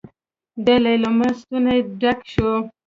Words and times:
د 0.65 0.67
ليلما 0.83 1.29
ستونی 1.39 1.77
ډک 2.01 2.19
شو. 2.31 2.51